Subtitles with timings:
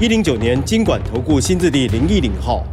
[0.00, 2.66] 一零九年金管投顾新字第零一零号。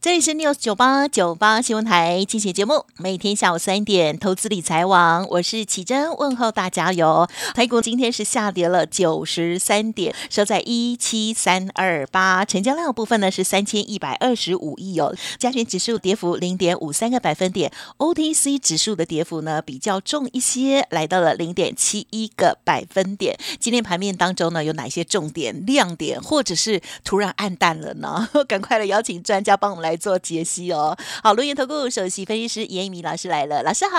[0.00, 7.28] 这里是 news 九八九八新闻台进行节目，每天下午三点，投资理财网，我是启珍，问候大家哟。
[7.52, 15.12] 台股今天是下跌了九十三点，收在一七三二八，成交量部分呢是三千一百二十五亿哦。
[15.36, 23.36] 加权指数跌幅零点五三个百分点，OTC 指数的跌幅呢比较重一些，来到了零点七一个百分点。
[23.58, 28.28] 今天盘面当中呢有哪些重点亮点，或者是突然暗淡了呢？
[28.46, 29.87] 赶快来邀请专家帮我们来。
[29.88, 30.94] 来做解析哦。
[31.22, 33.96] 好，龙岩投顾首席分析师严一鸣老师来了，老师好。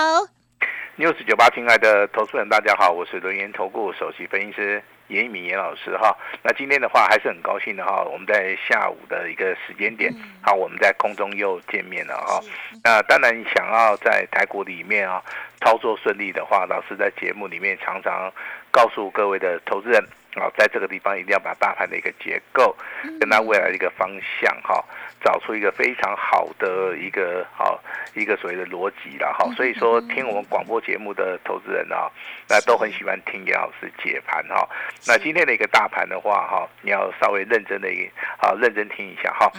[0.96, 6.16] news 九八，亲爱的投资人，大家好，我是轮岩投顾首席分析师严一鸣严老师哈。
[6.44, 12.40] 那今天的话还是很高兴的哈，我们在下午的一个时间点，好，我们在空中又见面了哈。
[12.84, 15.20] 那当然想要在台股里面啊
[15.60, 18.32] 操作顺利的话，老师在节目里面常常
[18.70, 22.76] 告诉各位的投资人啊，在这个地方一定要把大盘的一个结构
[23.18, 24.08] 跟它未来的一个方
[24.40, 24.84] 向哈。
[25.22, 27.78] 找出一个非常好的一个好
[28.14, 32.08] 一个所谓的逻辑了哈，所以说听我们广播节目的投资人啊，
[32.48, 34.66] 那都很喜欢听严老师解盘哈。
[35.06, 38.08] 那今天的一个大盘的话哈，你要稍微认真的一
[38.38, 39.52] 好认真听一下哈。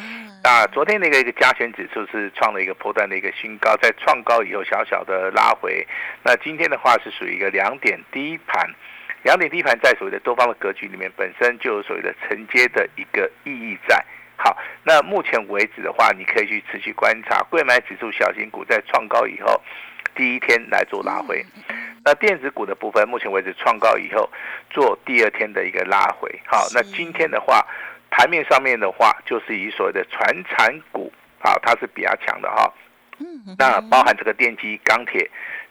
[0.43, 5.85] 那昨天那个一个加权指数是创了一个波段的一个新高，在创高以后小小的拉回。
[6.23, 8.67] 那今天的话是属于一个两点低盘，
[9.23, 14.03] 两点低盘在所谓的多方的格局里面本身就有所谓的承接的一个意义在。
[14.35, 19.61] 好，那目前为止的话，你可以去持续观察，贵买指数小型股在创高以后，
[20.15, 21.45] 第一天来做拉回。
[22.03, 24.27] 那电子股的部分，目前为止创高以后，
[24.71, 26.27] 做第二天的一个拉回。
[26.47, 27.63] 好，那今天的话，
[28.09, 32.73] 盘面上面的话，就是以所谓的传产股，好，它是比较强的哈。
[33.59, 35.29] 那包含这个电机、钢铁。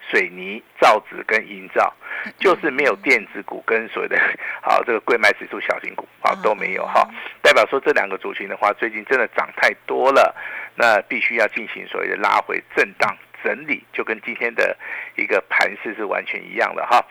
[0.09, 1.93] 水泥、造纸跟营造，
[2.39, 4.19] 就是没有电子股跟所谓的
[4.63, 7.09] 好这个贵买指数小型股啊都没有哈，
[7.43, 10.35] 代表说这两个族群的话，最近真的涨太多了，
[10.75, 14.77] 那必须要进行所谓的拉回震荡整理，就跟今天的
[15.17, 17.05] 一个盘势是完全一样的哈。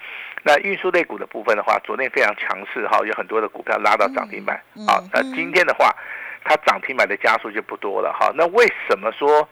[0.44, 4.56] 那运输类股的部分的话，昨天非常强势哈，有很多的股票拉到涨停板
[4.88, 5.96] 啊，那今天的话，
[6.44, 8.32] 它涨停板的加速就不多了哈。
[8.36, 9.48] 那为什么说？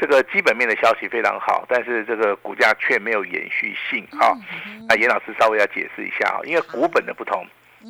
[0.00, 4.34] 这个基本面的消息非常好，但是这个股价却没有延续性哈。
[4.88, 7.46] 那严老师稍微要解释一下啊，因为股本的不同，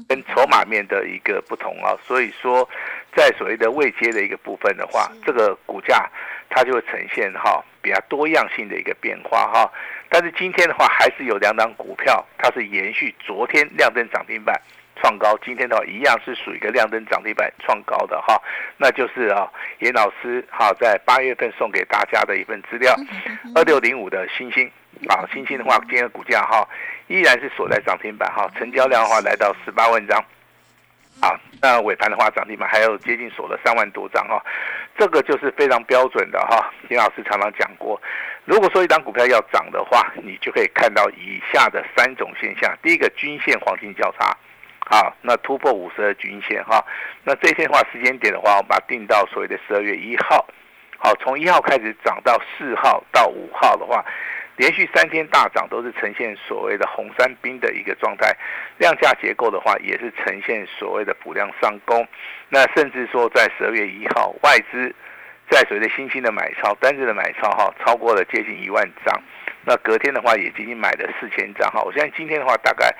[0.09, 2.69] 跟筹码面的一个不同啊，所以说
[3.15, 6.11] 在所谓的未接的一个部分的话，这个股价
[6.49, 9.73] 它就会呈现哈比较多样性的一个变化哈。
[10.09, 14.61] 但是今天的话，还是有两档股票，它是延续昨天亮灯涨停板。
[15.01, 18.41] 创高，今天的话一样是属于一个亮灯涨停板创高的哈，
[18.77, 22.95] 那就是啊，严老师哈在八月份送给大家的一份资料，
[23.55, 24.71] 二六零五的星星。
[25.09, 26.69] 啊，星星的话今天的股价哈
[27.07, 30.19] 依然是锁在涨停板哈，成交量的话来到十八万张，
[31.21, 34.45] 啊，那尾盘的话涨停板还有接近锁了三万多张哈，
[34.99, 37.99] 这个就是非常标准的哈，严老师常常讲过，
[38.45, 44.37] 如果说一张股票要涨的话，你就可以看到以下的三种现象，第一个均线黄金交叉。
[44.93, 46.85] 好，那突破五十二均线哈，
[47.23, 50.45] 那这一天的话时间点的话，我把它定到所谓的十二月一号。
[50.99, 54.05] 好，从一号开始涨到四号到五号的话，
[54.57, 58.37] 连续三天大涨都是呈现所谓的红三兵的一个状态，
[58.79, 62.05] 量价结构的话也是呈现所谓的补量上攻。
[62.49, 64.93] 那甚至说在十二月一号，外资
[65.49, 69.23] 在所谓的新兴的买超单日的买超哈，超过了接近一万张。
[69.65, 71.81] 那隔天的话也仅仅买了四千张哈。
[71.83, 72.93] 我相信今天的话大概。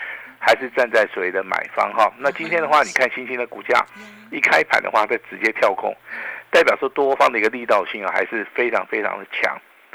[0.43, 3.85] 还是站在所谓的买方哈，那今天的话，你看新兴的股价
[4.33, 5.95] 一开盘的话，它直接跳空，
[6.51, 9.55] 代表说多方的一个力道性啊，还是非常非常的强，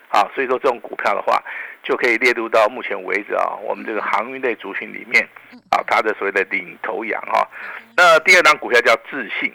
[0.10, 1.44] 啊，所以说这种股票的话，
[1.82, 5.28] 就可以列入到目前为止啊，我们这个航运类族群里面
[5.72, 7.50] 啊，它的所谓的领头羊哈。
[7.98, 9.52] 那第二张股票叫智信。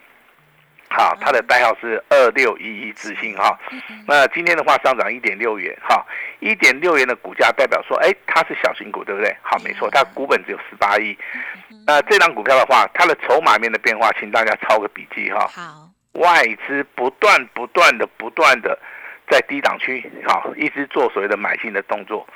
[0.92, 3.56] 好，它的代号是二六一一之星哈，
[4.08, 6.04] 那今天的话上涨一点六元哈，
[6.40, 9.34] 一点六元的股价代表说，哎，它是小型股对不对？
[9.40, 11.16] 好，没错，它股本只有十八亿。
[11.87, 15.46] 那这张股票的话，它的筹码面的变化，请大家抄个笔记哈。
[15.46, 18.76] 好，外资不断不断的不断的
[19.31, 22.27] 在低档区，好，一直做所谓的买进的动作。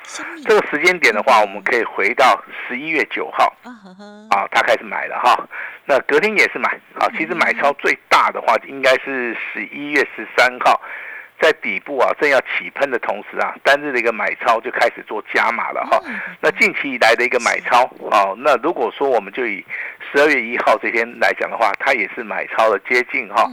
[0.45, 3.53] 这个时间点的话，我们可以回到十一月九号
[4.29, 5.37] 啊，他开始买了哈。
[5.85, 10.81] 那隔天也是买，啊，其实买超最大的话应该是十一月十三号，
[11.39, 16.01] 在底部啊正要起喷的同时啊，单日的一个买超就开始做加码了哈。
[16.39, 19.63] 那近期以来的一个买超，哦，那如果说我们就以
[20.11, 23.45] 十二月一号这天来讲的话，它也是买超了接近哈，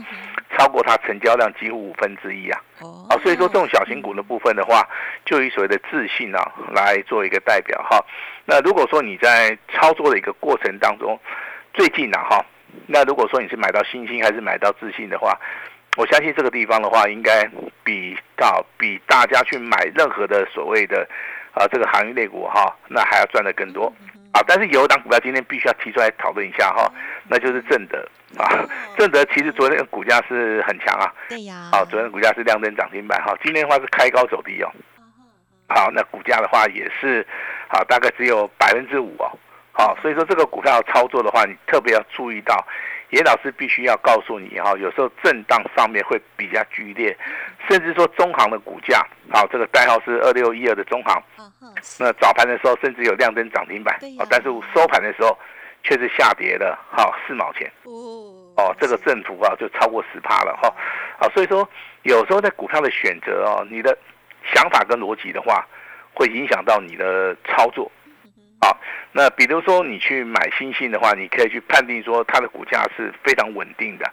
[0.63, 2.61] 超过它成交量几乎五分之一啊。
[2.79, 4.87] 哦，所以说这种小型股的部分的话，
[5.25, 6.39] 就以所谓的自信啊
[6.73, 7.99] 来做一个代表哈。
[8.45, 11.19] 那如果说你在操作的一个过程当中，
[11.73, 12.45] 最近呢，哈，
[12.87, 15.37] 那如果说你是买到新兴还是买到自信的话，
[15.97, 17.45] 我相信这个地方的话，应该
[17.83, 21.05] 比到比大家去买任何的所谓的
[21.53, 23.91] 啊这个行业类股哈，那还要赚的更多
[24.33, 24.43] 啊。
[24.45, 26.91] 但是有一档股票今天必须要提出来讨论一下哈，
[27.29, 27.97] 那就是正德
[28.37, 28.67] 啊。
[28.97, 34.69] 正德其实昨天股价是很强啊，对呀，啊，昨天股价是亮灯涨停板哈，今天的话是开高走低哦。
[35.69, 37.25] 好，那股价的话也是
[37.69, 39.31] 好，大概只有百分之五哦。
[39.71, 42.55] 好，所以说这个股票操作的话，你特别要注意到，
[43.13, 47.15] 严老师必须要告诉你哈，有时候震荡上面会比较剧烈，
[47.69, 51.21] 甚至说中行的股价，好，这个代号是二六一二的中行，
[51.99, 55.37] 那早盘的时候甚至有亮灯涨停板，哦，但是收盘的时候
[55.83, 60.67] 却是下跌了，好四毛钱，哦，这个振幅啊就超过十趴了哈，
[61.19, 61.69] 啊，所以说
[62.01, 63.95] 有时候在股票的选择哦，你的
[64.55, 65.63] 想法跟逻辑的话，
[66.15, 67.91] 会影响到你的操作。
[68.61, 68.79] 好，
[69.15, 74.11] 那比如说你去买新兴的话，你可以去判定说它的股价是非常稳定的。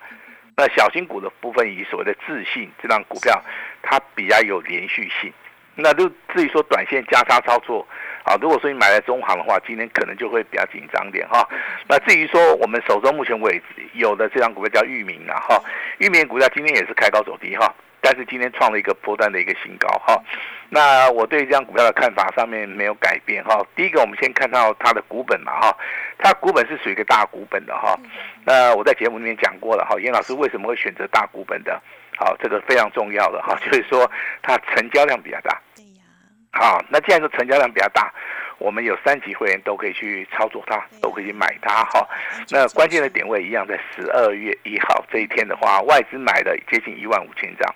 [0.57, 3.43] 那小型股的部分，以所谓的自信这张股票，
[3.83, 5.33] 它比较有连续性。
[5.75, 7.87] 那就至于说短线加差操作，
[8.25, 11.49] 啊，如果说你买了中行的话，今天可能就会比较紧张点哈。
[11.89, 15.63] 那至于说我们手中目前为止有的这张股票叫域名啊哈，
[15.97, 17.75] 域名股价今天也是开高走低哈。
[18.11, 20.21] 但是今天创了一个波段的一个新高哈，
[20.69, 23.65] 那我对这张股票的看法上面没有改变哈。
[23.77, 25.77] 第一个，我们先看到它的股本嘛哈，
[26.19, 27.97] 它股本是属于一个大股本的哈。
[28.45, 31.81] 那我在节目里面讲过了哈，严老师为什么会选择大股本的？
[32.17, 34.11] 好，这个非常重要的哈， 就是说
[34.43, 35.57] 它成交量比较大。
[35.77, 36.03] 对呀。
[36.51, 38.13] 好，那既然说成交量比较大，
[38.59, 42.05] 我们有三级会员都可以去操作它，都可以去买它哈。
[42.49, 47.73] 那关键的点位一样，在十二月一号这一天的话，外资买了接近一万五千张。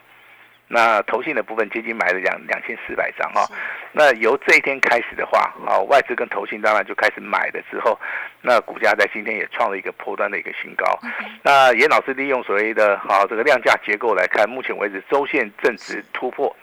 [0.67, 3.47] 那投信的部分接近买了两两千四百张哈，
[3.93, 7.99] 那由这一天开始的话，啊外资跟投信当然就开始买了之后，
[8.41, 10.99] 那股价在今天也创了一个破端的一个新高。
[11.43, 16.55] 那严老师利用所谓的好这个量价结构来看，目前为止周线正值突破，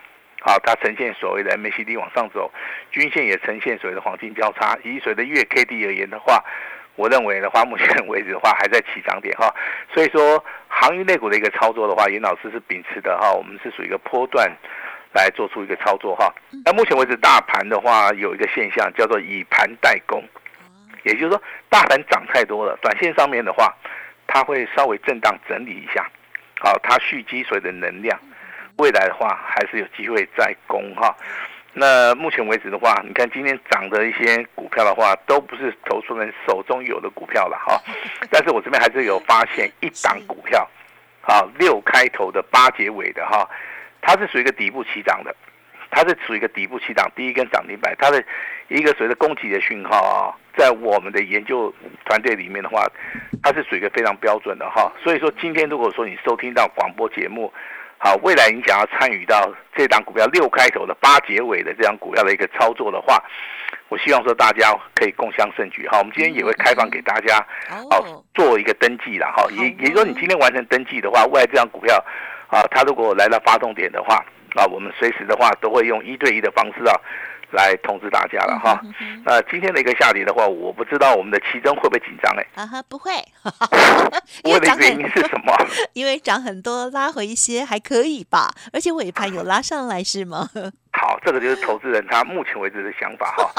[0.41, 2.51] 好它呈现所谓的 MACD 往上走，
[2.91, 4.77] 均线也呈现所谓的黄金交叉。
[4.83, 6.43] 以所谓的月 K D 而言的话。
[6.95, 9.53] 我认为的话，目前 为止的话还在起涨点哈，
[9.93, 14.51] 所以说航运类股的一个操作的话，严老师是秉持的哈，我们是属于一个波段
[15.13, 16.33] 来做出一个操作哈。
[16.65, 20.23] 那目前为止大盘的话有一个现象叫做以盘代攻，
[21.03, 23.73] 也就是说大盘涨太多了，短线上面的话，
[24.27, 26.05] 它会稍微震荡整理一下，
[26.59, 28.19] 好，它蓄积水的能量，
[28.77, 31.15] 未来的话还是有机会再攻哈。
[31.73, 37.81] 那目前为止的话，你看今天涨的一些股票的话，都不是投资人手中有的股票了哈。
[38.29, 40.69] 但是我这边还是有发现一档股票，
[41.21, 43.49] 啊，六开头的八结尾的哈，
[44.01, 45.33] 它是属于一个底部起涨的，
[45.89, 48.21] 它是属于一个底部起涨第一根涨停板，它的
[48.67, 51.73] 一个随着攻击的讯号啊，在我们的研究
[52.03, 52.85] 团队里面的话，
[53.41, 54.91] 它是属于一个非常标准的哈。
[55.01, 57.53] 所以说今天如果说你收听到广播节目。
[58.03, 63.23] 好，未来你想要参与到这档股票六开头的八结尾的这张股票的一个操作的话，
[63.89, 65.87] 我希望说大家可以共襄盛举。
[65.87, 67.45] 好，我们今天也会开放给大家，
[67.91, 69.31] 好做一个登记了。
[69.37, 71.95] 哈，也也就是说你今天完成登记的话，未来这张股票，
[72.47, 74.15] 啊，它如果来到发动点的话，
[74.55, 76.99] 啊，我们随时的话都会用一对一的方式啊。
[77.51, 78.81] 来通知大家了哈，
[79.25, 82.45] 那今天的一个下跌的话，我不知道我们的期中会不会紧张哎？
[82.55, 83.11] 啊哈，不会。
[84.43, 85.53] 我的原因是什么？
[85.93, 90.47] 因为涨很多，拉回一些还可以吧，而且尾盘有拉上来是吗？
[90.93, 93.51] 好，这个就是投资人他目前为止的想法哈。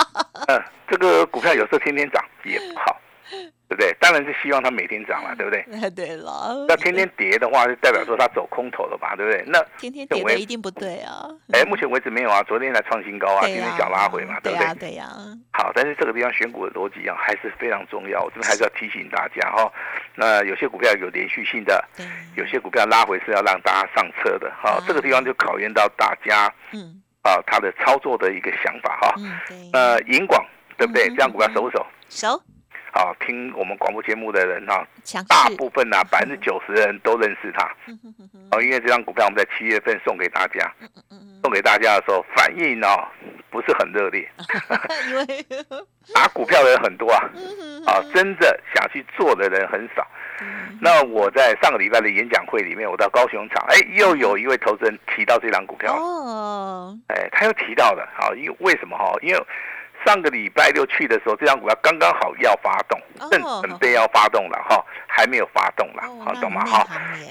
[0.48, 2.96] 嗯， 这个股票有时候天天涨也不好。
[3.72, 3.96] 对不对？
[3.98, 5.90] 当然是希望它每天涨了，对不对？
[5.92, 6.66] 对了。
[6.68, 9.42] 那天天跌的话，就代表说它走空头了吧，对不对？
[9.46, 11.24] 那天天跌的一定不对啊。
[11.54, 14.74] 哎，目前为止没有啊，昨天才创新高啊，今天小拉回嘛，对不对？
[14.74, 15.08] 对呀。
[15.52, 18.22] 好，但是这个地方选股的逻辑啊，还是非常重要。
[18.22, 19.72] 我这边还是要提醒大家哈。
[20.14, 21.82] 那有些股票有连续性的，
[22.36, 24.52] 有些股票拉回是要让大家上车的。
[24.62, 29.14] 好，这个地方就考验到大家，嗯，啊，他的操作的一个想法哈。
[29.16, 29.70] 嗯，对。
[29.72, 30.44] 呃，银广
[30.76, 31.08] 对不对？
[31.08, 31.86] 这样股票熟不熟？
[32.10, 32.42] 熟。
[32.94, 34.86] 好，听我们广播节目的人哈，
[35.26, 37.64] 大部分呐，百分之九十的人都认识他。
[38.50, 40.70] 哦，因为这张股票我们在七月份送给大家。
[41.42, 43.08] 送给大家的时候，反应哦
[43.50, 44.30] 不是很热烈，
[45.10, 45.26] 因为
[46.14, 47.18] 打股票的人很多啊，
[47.84, 50.06] 啊，真的想去做的人很少。
[50.80, 59.12] 那我在上个礼拜的演讲会里面，我到高雄场，哎，又有一位投资人提到这张股票，哦，哎，他又提到了，好，因为为什么哈？
[59.20, 59.46] 因为
[60.04, 66.64] 上个礼拜六去的时候，这张股票刚刚好要发动，正准备要发动了哈，还没有发动了，好，懂吗？
[66.64, 66.78] 哈，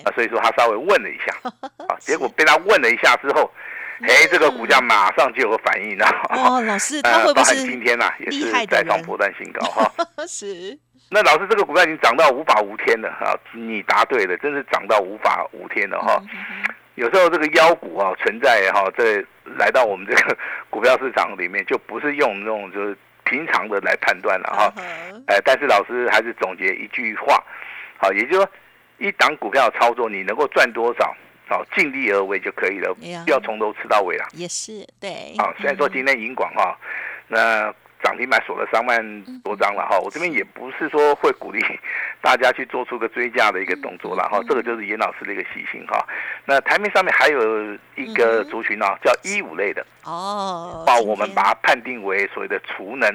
[0.06, 1.34] 啊，所以说他稍微问了一下，
[1.88, 3.52] 啊，结果被他问了一下之后，
[4.02, 6.06] 哎，这个股价马上就有反应了。
[6.30, 9.92] 哦，老师，他会不会今天呐也是再创波段新高哈？
[10.28, 10.78] 是。
[11.14, 13.36] 那老师，这个股票已经涨到无法无天了啊！
[13.52, 16.24] 你答对了，真是涨到无法无天了哈。
[16.96, 19.22] 有时候这个妖股啊存在哈，这
[19.58, 20.38] 来到我们这个
[20.70, 24.74] 股票市场里面，就不是用那种就是平常的来判断了哈。
[25.28, 27.44] 哎，但是老师还是总结一句话，
[27.98, 28.50] 好，也就是说，
[28.98, 31.16] 一档股票操作，你能够赚多少，
[31.48, 34.26] 好，尽力而为就可以了，不要从头吃到尾了。
[34.34, 35.36] 也是对。
[35.38, 36.78] 啊，虽然说今天银广哈，
[37.28, 37.74] 那。
[38.04, 41.60] 涨停板锁了三万多张了哈，我这边也不是说会鼓励
[42.22, 46.06] 大家去做出个追加的一个动作了哈，这个就是严老师的一个习性哈。
[46.46, 49.86] 那台面上面还有一个族群呢，叫一五类的。
[50.04, 53.10] 哦，把我们把它判定为所谓的储能，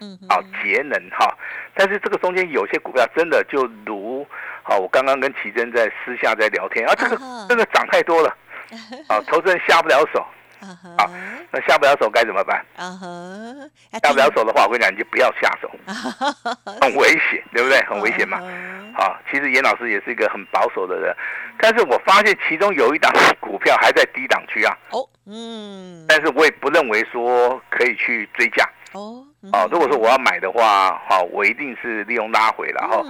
[0.00, 1.32] 嗯，啊节能哈。
[1.74, 4.26] 但是这个中间有些股票真的就如
[4.62, 7.16] 啊，我刚刚跟奇珍在私下在聊天啊，这个
[7.48, 8.28] 真的涨太多了，
[9.08, 10.24] 啊， 投资人下不了手。
[10.98, 11.10] 好，
[11.50, 12.64] 那下不了手该怎么办？
[12.76, 12.98] 啊
[14.02, 15.70] 下不了手的话，我跟你讲，你就不要下手，
[16.80, 17.82] 很危险，对不对？
[17.84, 18.40] 很危险嘛。
[18.96, 21.14] 好，其实严老师也是一个很保守的人，
[21.58, 24.76] 但是我发现其中有一档 股票还在低档区啊。
[24.90, 28.68] 哦，嗯，但是我也不认为说可以去追价。
[28.92, 29.23] 哦。
[29.52, 33.02] 哦，如果说我要买的话，好，我一定是利用拉回了哈。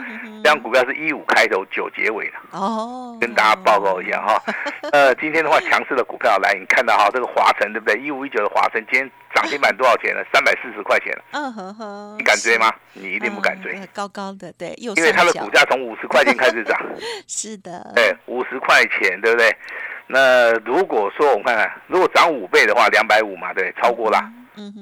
[0.43, 4.43] 这样股票是一五开头九结尾的哦，跟大家报告一下哈。
[4.93, 7.97] 呃，今天的话强势的股票来，你看到哈，这个华晨对不对？
[8.01, 10.21] 一五一九的华晨今天涨停板多少钱呢？
[10.33, 11.23] 三百四十块钱了。
[11.33, 12.73] 嗯哼哼，你敢追吗？
[12.93, 13.79] 你一定不敢追。
[13.93, 16.79] 高高的对，因为它的股价从五十块钱开始涨。
[17.29, 17.93] 是的。
[17.95, 19.57] 对，五十块钱对不对？
[20.07, 24.21] 那如果说我们看看，如果涨五倍的话，两百五嘛，对，超过了。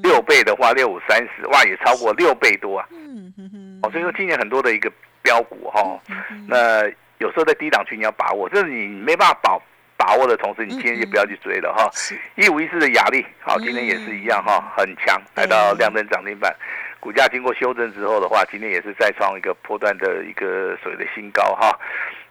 [0.02, 2.86] 六倍的话，六五三十，哇，也超过六倍多啊！
[2.90, 5.98] 嗯哼哼，哦，所以说今年很多的一个标股哈，
[6.46, 6.84] 那
[7.18, 9.58] 有时候在低档区你要把握，就是你没办法把
[9.96, 11.90] 把握的同时，你今天就不要去追了哈。
[12.34, 16.54] 一五一四的雅力，好，今天也是一样哈，很强，来到亮灯涨停板，
[17.02, 21.76] 股价经过修正之后的话，今天也是再创一个波段的一个所谓的新高哈。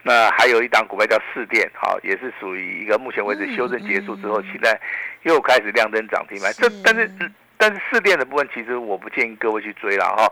[0.01, 4.79] 那还有一档股票叫四电，好，也是属于一个目前为止修正结束之后，现在
[5.23, 6.53] 又开始亮灯涨停板。
[6.53, 7.11] 这但是
[7.57, 10.25] 但是四电的部分，其实我不建议各位去追了哈，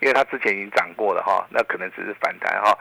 [0.00, 2.76] 因为它之前已经涨过了哈，那可能只是反弹哈。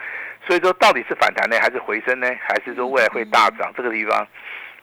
[0.46, 3.72] 所以说到底是反弹呢，还是回升呢，还是说未来会大涨？
[3.74, 4.20] 这个地方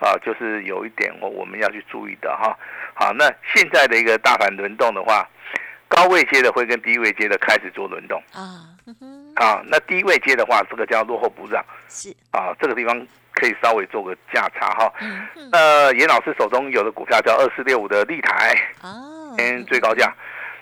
[0.01, 2.59] 啊，就是有一点我我们要去注意的哈。
[2.95, 5.29] 好，那现在的一个大盘轮动的话。
[5.93, 8.23] 高位接的会跟低位接的开始做轮动。
[8.33, 8.65] 啊，
[9.37, 12.09] 啊，那低位接的话，这个叫落后补涨，是。
[12.31, 14.91] 啊，这个地方可以稍微做个价差哈。
[15.53, 20.11] 呃，严老师手中有的股票叫二四六五的立台，哦，今天最高价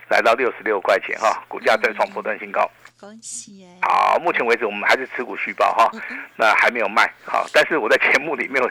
[0.08, 2.68] 来到六十六块钱哈，股价再创破断新高。
[3.00, 3.88] 恭喜哎！
[3.88, 5.90] 好，目前为止我们还是持股续报哈，
[6.36, 8.62] 那还没有卖好，但是我在节目里面，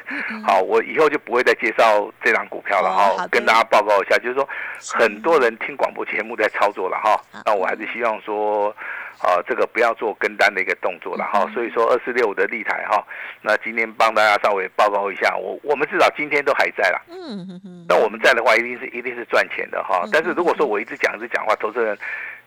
[0.45, 4.48] 好，我以后就不会再介绍这张股票了哈，跟大家报告一下，就是说
[4.93, 8.75] 很多人听广播节目在操作了哈，那我还是希望说。
[9.21, 13.05] 啊，这个不要做跟单的一个动作了哈，所以说二四六五的立台哈，
[13.41, 21.97] 那今天帮大家稍微报告一下，我我们至少今天都还在了，嗯嗯嗯，那我们在的话一定是一定是赚钱的哈，但是如果说我一直讲一直讲话，投资人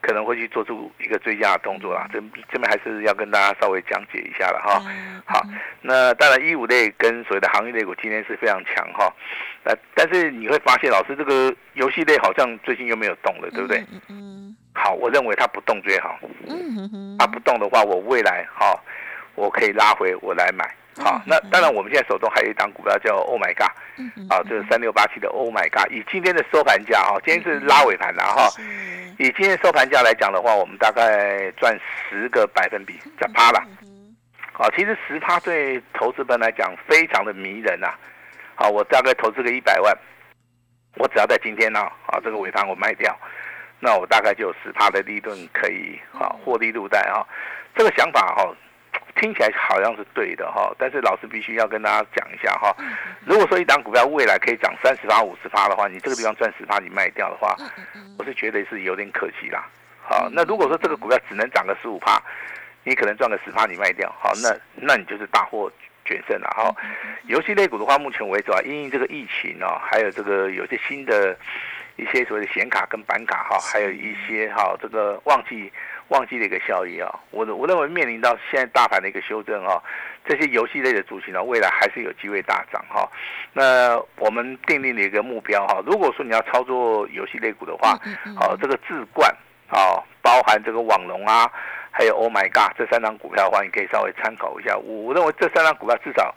[0.00, 2.18] 可能会去做出一个追加的动作啦，这
[2.50, 4.82] 这边还是要跟大家稍微讲解一下了哈。
[5.26, 5.46] 好，
[5.82, 9.12] 那当然一五类跟所谓的行业类股今天是非常强哈，
[9.62, 13.78] 那但是你会发现老师这个游戏类好像最近又没有动了，对不对？
[13.92, 14.31] 嗯嗯。
[14.74, 16.18] 好，我认为它不动最好。
[16.46, 18.78] 嗯哼哼，它不动的话，我未来哈，
[19.34, 20.74] 我可以拉回我来买。
[20.98, 23.70] 好，那当然我们现在手中还有一档股票叫 Oh My God，
[24.30, 25.90] 啊，就是三六八七的 Oh My God。
[25.90, 28.48] 以今天的收盘价哈，今天是拉尾盘的哈。
[29.18, 31.78] 以今天收盘价来讲的话，我们大概赚
[32.10, 33.62] 十个百分比，在趴了。
[34.52, 37.88] 好，其实十趴对投资本来讲非常的迷人呐。
[38.54, 39.96] 好，我大概投资个一百万，
[40.96, 43.18] 我只要在今天呢，啊，这个尾盘我卖掉。
[43.84, 47.26] 那我大概就有十趴的利润可以啊获利入袋哈，
[47.74, 48.54] 这个想法哈
[49.16, 52.72] 听起来好像是对的哈，但是老师必须要跟大家讲一下哈，
[53.26, 57.56] 如果说一档股票未来可以涨三十趴五十趴的话，你这个地方赚十趴你卖掉的话，
[58.18, 59.66] 我是觉得是有点可惜啦。
[60.00, 62.22] 好，那如果说这个股票只能涨个十五趴，
[62.84, 65.70] 你可能赚个十趴你卖掉，好，那那你就是大获
[66.04, 66.72] 卷胜了哈。
[67.24, 71.36] 游戏类股的话，目前为止啊，因为这个疫情啊，还有这个有些新的
[71.96, 75.72] 一些所谓的显卡跟板卡哈，还有一些哈这个旺季
[76.08, 79.82] 旺季的一个效益啊，我我认为面临到现在大盘的一个修正啊，
[80.24, 83.08] 这些游戏类的主题呢，未来还是有机会大涨哈。
[83.52, 87.98] 那我们定定的一个目标哈，如果说你要操作游戏类股的话，
[88.36, 89.30] 好这个置冠
[89.68, 91.50] 啊，包含这个网龙啊。
[91.94, 94.74] 还有 Oh my God，这三张股票的话，你可以稍微参考一下。
[94.78, 96.34] 我我认为这三张股票至少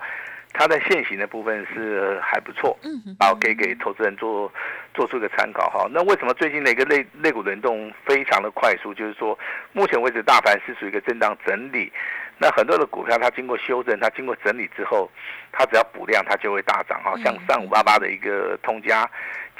[0.58, 4.52] 它在现行的部分是还不错，嗯，然后可以给投资人做
[4.94, 5.86] 做出一个参考哈。
[5.92, 8.94] 那为什么最近的一个类类股轮动非常的快速？
[8.94, 9.38] 就是说，
[9.74, 11.92] 目前为止大盘是属于一个震荡整理，
[12.38, 15.12] 那很多的股票它经过修正，它经过整理之后，
[15.52, 17.14] 它只要补量，它就会大涨哈。
[17.24, 19.10] 像三五八八的一个通家。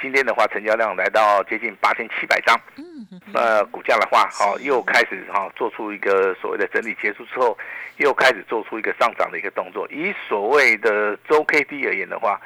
[0.00, 2.58] 今天的话，成交量来到接近八千七百张。
[2.76, 7.56] 嗯，那股价的话，好又开始哈做出一个所谓的整理结束之后，
[7.96, 9.86] 又开始做出一个上涨的一个动作。
[9.90, 12.40] 以所谓的周 K D 而言的话，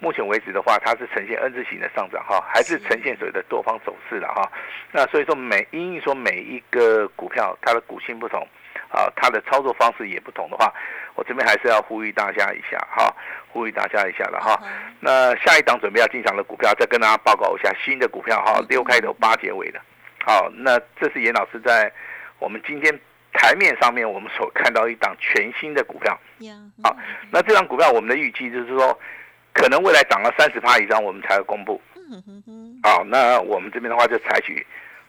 [0.00, 4.50] 目前为止的话，它是呈现 N 字形的上涨哈，还是呈现所谓的多方走势的哈。
[4.92, 8.46] 那所以说每因为说每一个股票它的股性不同，
[8.90, 10.72] 啊，它的操作方式也不同的话。
[11.16, 13.12] 我这边还是要呼吁大家一下哈，
[13.48, 14.56] 呼吁大家一下了哈。
[15.00, 19.80] 那下一档准备要进场的股票，再跟大家报告一下新的股票哈，六开头八结尾的。
[20.24, 21.90] 好，那这是严老师在
[22.38, 22.92] 我们今天
[23.32, 26.16] 台面上面我们所看到一档全新的股票。
[26.82, 26.96] 好，
[27.30, 28.98] 那这张股票我们的预计就是说，
[29.54, 31.80] 可能未来涨了三十趴以上，我们才会公布。
[32.82, 34.66] 好，那我们这边的话就采取。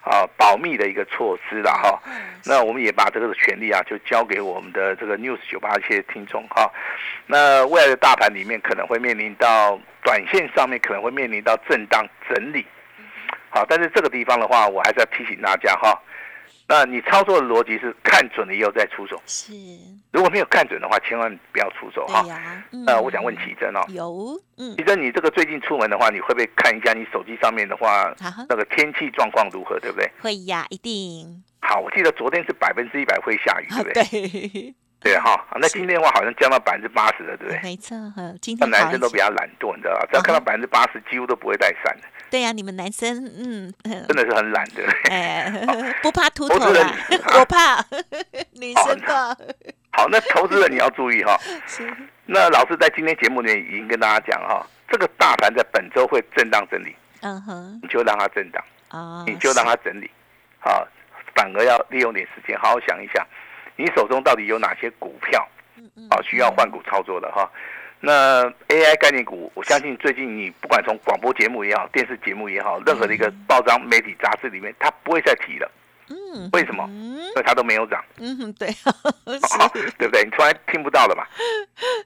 [0.07, 2.01] 啊，保密的一个措施了哈，
[2.45, 6.71] 那我们也把这个权利啊，就交给我们的这个 news 九八一些听众哈。
[7.25, 12.65] 那未来的大盘里面可能会面临到短线上面可能会面临到震荡整理，
[13.49, 16.01] 好，但是这个地方的话，我还是要提醒大家哈。
[16.69, 19.53] 那你操作的逻辑是看准了以后再出手，是。
[20.11, 22.25] 如果没有看准的话，千万不要出手哈。
[22.85, 28.13] 呃，我想问奇珍哦，有，嗯，奇珍，你这个最近出门的话，你会不会看一下你手机上面的话，
[28.49, 30.11] 那个天气状况如何，对不对？
[30.19, 31.41] 会呀，一定。
[31.61, 34.03] 好，我记得昨天是百分之一百会下雨，对不对？
[34.03, 34.75] 对。
[34.99, 37.61] 对哈，那今天的话好像降到百分之八十了，对不对？
[37.61, 37.95] 没错，
[38.41, 40.05] 今天男生都比较懒惰，你知道吧？
[40.09, 42.07] 只要看到百分之八十，几乎都不会带伞的。
[42.29, 44.83] 对呀，你们男生，嗯，真的是很懒的。
[45.09, 45.49] 哎，
[46.03, 46.95] 不怕秃头啊？
[47.39, 47.83] 我怕，
[48.59, 49.35] 女生怕。
[49.91, 51.39] 好，那投资人你要注意哈。
[52.25, 56.95] 那老师在今天节目里面已经跟大家讲哈，这个大盘在本周会震荡整理。
[57.21, 57.79] 嗯哼。
[57.81, 60.09] 你就让它震荡啊，你就让它整理。
[60.59, 60.85] 好，
[61.33, 63.25] 反而要利用点时间，好好想一想。
[63.75, 65.47] 你手中到底有哪些股票？
[66.09, 67.49] 啊，需要换股操作的哈。
[67.99, 75.71] 那 AI 概念股，我相信最近你不管从广播节目也好，电视节目也好，任何的一个报章、媒体、杂志里面，它不会再提了。
[76.37, 76.87] 嗯，为什么？
[76.89, 78.03] 因为它都没有涨。
[78.19, 78.67] 嗯，对，
[79.97, 80.23] 对不对？
[80.23, 81.23] 你突然听不到了嘛？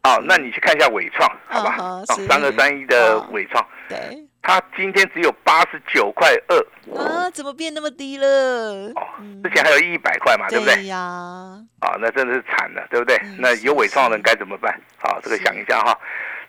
[0.03, 2.03] 好， 那你去看一下伟创，好吧？
[2.05, 3.65] 三二三一的伟创。
[3.89, 4.17] 对。
[4.43, 6.57] 它今天只有八十九块二
[6.97, 8.25] 啊，怎么变那么低了？
[8.95, 9.01] 哦，
[9.43, 10.85] 之前还有一百块嘛，对不对？
[10.85, 10.97] 呀，
[11.79, 13.21] 啊，那真的是惨了，对不对？
[13.37, 14.75] 那有伟创的人该怎么办？
[14.97, 15.95] 好，这个想一下哈。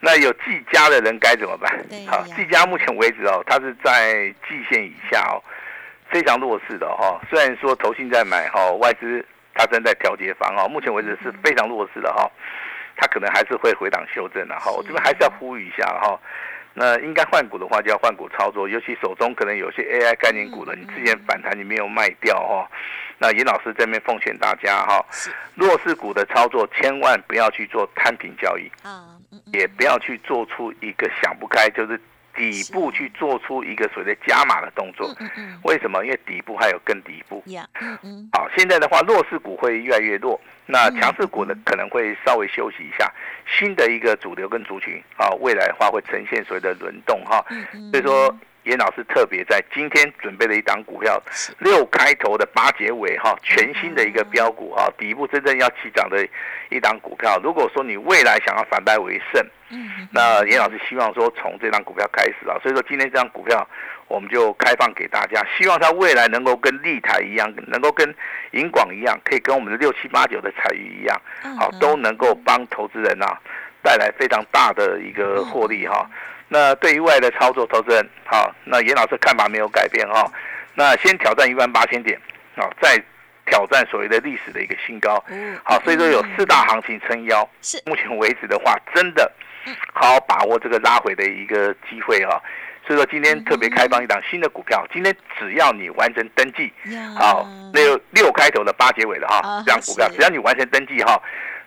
[0.01, 1.71] 那有技嘉的人该怎么办？
[2.09, 5.37] 好，技嘉目前为止哦，它是在季线以下哦，
[6.13, 7.19] 非常弱势的哈。
[7.29, 12.31] 虽然说投信在买哈，外资它正在调节房哦，目前为止是非常弱势的哈。
[12.95, 14.71] 它可能还是会回档修正的哈。
[14.71, 16.21] 我这边还是要呼吁一下哈。
[16.75, 22.67] 那应该换股的话，就要换股操作，尤其手中可能有些 AI 概念股的，你之前反弹你没有卖掉哈。
[23.19, 25.05] 那严老师这边奉劝大家哈，
[25.55, 29.05] 弱势股的操作千万不要去做摊平交易啊，
[29.53, 32.01] 也不要去做出一个想不开，就是
[32.35, 35.15] 底部去做出一个所谓的加码的动作。
[35.65, 36.05] 为什么？
[36.05, 37.43] 因为底部还有更底部。
[38.33, 40.41] 好，现在的话弱势股会越来越弱。
[40.65, 43.13] 那强势股呢，可能会稍微休息一下，
[43.47, 47.45] 新的一个主流跟族群啊，未来的话会呈现所谓的轮动哈。
[47.91, 51.23] 所以说，严老师特别在今天准备了一档股票，
[51.59, 56.27] 六开头的八结尾哈，全新的一个标股哈，底部真正要起涨的
[56.71, 57.41] 一档股票。
[57.43, 62.57] 如果说你未来想要反败为胜，嗯那严老师希望说从这档股票开始啊。
[62.63, 63.67] 所以说今天这张股票。
[64.09, 68.15] 我们就开放给大家，希望它未来能够跟立台一样，能够跟
[68.51, 71.19] 银广一样，可以跟我们的六七八九的彩鱼一样，
[71.59, 73.41] 好，都能够帮投资人啊
[73.83, 76.07] 带来非常大的一个获利哈。
[76.53, 80.31] 那对于未来的操作，投资人好，那严老师看法没有改变哈。
[80.75, 82.21] 那先挑战一万八千点，
[82.55, 83.03] 好，再
[83.47, 85.25] 挑战所谓的历史的一个新高，
[85.65, 89.33] 好，所以说有四大行情撑腰，是目前为止的话，真的
[89.95, 92.39] 好好把握这个拉回的一个机会哈。
[92.87, 96.71] 所以说今天特别开放一档新的股票，今天只要你完成登记，
[97.17, 101.19] 好，六六开头的八结尾的哈，这样股票只要你完成登记哈，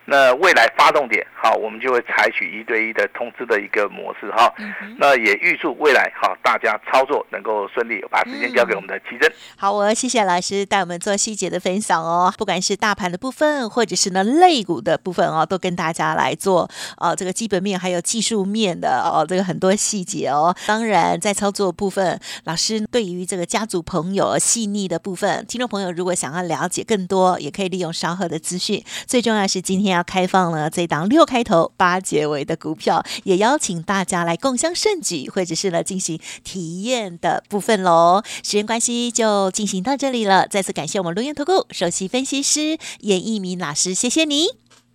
[0.05, 4.53] 那未来发动点好，我们就会采取一对一的通知的一个模式哈。
[4.97, 7.95] 那也预祝未来哈大家操作能够顺利。
[8.11, 9.31] 把时间交给我们的奇珍。
[9.57, 12.31] 好，我谢谢老师带我们做细节的分享哦。
[12.37, 20.55] 不管是大盘的部分，或者是呢类股的部分哦，都跟大家来做呃这个基本面还有技术面的哦这个很多细节哦。
[20.67, 28.83] 当然在操作部分，老师对于这个家族朋友细腻的部分，听众朋友如果想要了解更多，也可以利用稍后的资讯。
[29.07, 38.21] 最重要是今天要开放了这档六开头八结尾的股票，也邀请大家来共襄盛举，或者是呢进行体验的部分喽。
[38.43, 44.45] 时间关系就进行到这里了，再次感谢我们录音投顾首席分析师严一鸣老师，谢谢你，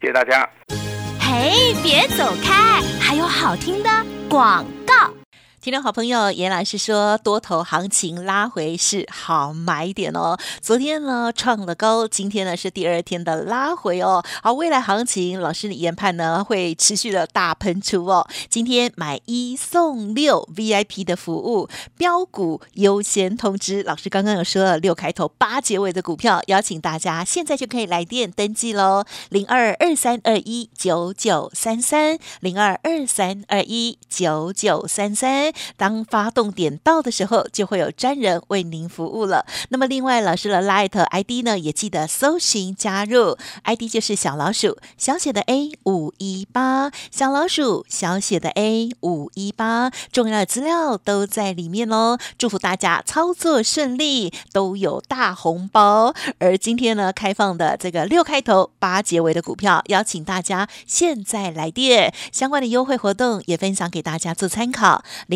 [0.00, 0.48] 谢谢大家。
[1.18, 3.90] 嘿，别走开，还有好听的
[4.28, 5.19] 广告。
[5.62, 10.38] 听众好朋友严老师说，多头行情拉回是好买点哦。
[10.62, 14.24] 昨天呢创了高，今天呢是第二天的拉回哦。
[14.42, 18.26] 好，未来行情老师的研判呢会持续的大喷出哦。
[18.48, 21.68] 今天买一送六 VIP 的服务，
[21.98, 23.82] 标股优先通知。
[23.82, 29.04] 老师刚刚有说了六开头八结尾的股票，邀请大家现在就可以来电登记喽。
[29.28, 35.49] 零二二三二一九九三三零二二三二一九九三三。
[35.76, 39.46] 当发动点到的时候，就会有专人为您服务了。
[39.70, 52.18] 那么，另外老师的 Light ID 呢，也记得搜寻加入，ID 就是小老鼠小写的 A 五一八，小老鼠小写的 A 五一八，重要的资料都在里面哦。
[52.38, 56.14] 祝福大家操作顺利，都有大红包。
[56.38, 65.04] 而今天呢，开放的这个六开头八结尾的股票，邀请大家现在来电，相关的优惠活动也分享给大家做参考。